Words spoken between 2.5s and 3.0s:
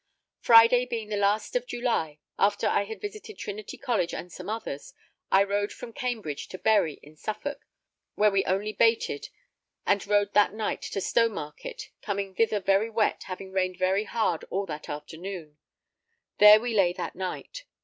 I had